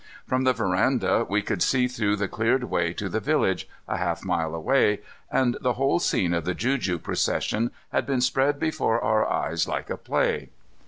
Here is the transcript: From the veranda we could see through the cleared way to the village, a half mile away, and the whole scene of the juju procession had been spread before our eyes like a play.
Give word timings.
From 0.25 0.45
the 0.45 0.53
veranda 0.53 1.27
we 1.29 1.43
could 1.43 1.61
see 1.61 1.87
through 1.87 2.15
the 2.15 2.27
cleared 2.27 2.63
way 2.63 2.91
to 2.91 3.07
the 3.07 3.19
village, 3.19 3.69
a 3.87 3.97
half 3.97 4.25
mile 4.25 4.55
away, 4.55 5.01
and 5.31 5.57
the 5.61 5.73
whole 5.73 5.99
scene 5.99 6.33
of 6.33 6.43
the 6.43 6.55
juju 6.55 6.97
procession 6.97 7.69
had 7.91 8.07
been 8.07 8.21
spread 8.21 8.59
before 8.59 8.99
our 8.99 9.31
eyes 9.31 9.67
like 9.67 9.91
a 9.91 9.97
play. 9.97 10.49